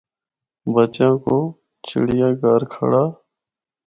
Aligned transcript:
بچےاں 0.73 1.15
کو 1.23 1.35
چِڑّیا 1.87 2.27
گھر 2.41 2.61
کھَڑّا۔ 2.73 3.03